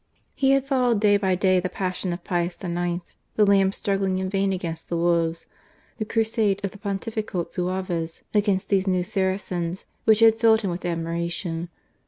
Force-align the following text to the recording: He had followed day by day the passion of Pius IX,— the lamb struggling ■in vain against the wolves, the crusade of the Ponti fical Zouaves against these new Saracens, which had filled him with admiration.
He 0.33 0.49
had 0.53 0.65
followed 0.65 0.99
day 0.99 1.17
by 1.17 1.35
day 1.35 1.59
the 1.59 1.69
passion 1.69 2.11
of 2.11 2.23
Pius 2.23 2.55
IX,— 2.55 3.01
the 3.35 3.45
lamb 3.45 3.71
struggling 3.71 4.15
■in 4.15 4.31
vain 4.31 4.51
against 4.51 4.89
the 4.89 4.97
wolves, 4.97 5.45
the 5.99 6.05
crusade 6.05 6.59
of 6.65 6.71
the 6.71 6.79
Ponti 6.79 7.11
fical 7.11 7.45
Zouaves 7.53 8.23
against 8.33 8.69
these 8.69 8.87
new 8.87 9.03
Saracens, 9.03 9.85
which 10.05 10.21
had 10.21 10.33
filled 10.33 10.61
him 10.61 10.71
with 10.71 10.85
admiration. 10.85 11.69